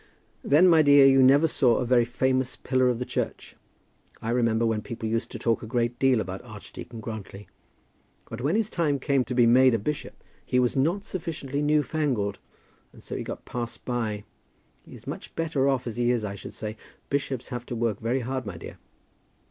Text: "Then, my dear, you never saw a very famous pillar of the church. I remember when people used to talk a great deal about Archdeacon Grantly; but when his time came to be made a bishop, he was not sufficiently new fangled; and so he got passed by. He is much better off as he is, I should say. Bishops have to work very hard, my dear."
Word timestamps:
"Then, 0.43 0.67
my 0.67 0.81
dear, 0.81 1.05
you 1.05 1.21
never 1.21 1.47
saw 1.47 1.75
a 1.75 1.85
very 1.85 2.05
famous 2.05 2.55
pillar 2.55 2.89
of 2.89 2.97
the 2.97 3.05
church. 3.05 3.55
I 4.19 4.31
remember 4.31 4.65
when 4.65 4.81
people 4.81 5.07
used 5.07 5.29
to 5.29 5.37
talk 5.37 5.61
a 5.61 5.67
great 5.67 5.99
deal 5.99 6.19
about 6.19 6.41
Archdeacon 6.41 7.01
Grantly; 7.01 7.47
but 8.27 8.41
when 8.41 8.55
his 8.55 8.71
time 8.71 8.97
came 8.97 9.23
to 9.25 9.35
be 9.35 9.45
made 9.45 9.75
a 9.75 9.77
bishop, 9.77 10.15
he 10.43 10.57
was 10.57 10.75
not 10.75 11.03
sufficiently 11.03 11.61
new 11.61 11.83
fangled; 11.83 12.39
and 12.91 13.03
so 13.03 13.15
he 13.15 13.21
got 13.21 13.45
passed 13.45 13.85
by. 13.85 14.23
He 14.83 14.95
is 14.95 15.05
much 15.05 15.35
better 15.35 15.69
off 15.69 15.85
as 15.85 15.97
he 15.97 16.09
is, 16.09 16.25
I 16.25 16.33
should 16.33 16.55
say. 16.55 16.77
Bishops 17.11 17.49
have 17.49 17.67
to 17.67 17.75
work 17.75 17.99
very 17.99 18.21
hard, 18.21 18.43
my 18.43 18.57
dear." 18.57 18.79